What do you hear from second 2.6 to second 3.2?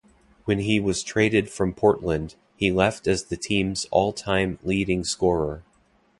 left